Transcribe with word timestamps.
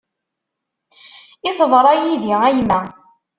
I 1.49 1.51
teḍra 1.57 1.93
yid-i 2.01 2.33
a 2.47 2.49
yemma. 2.57 2.81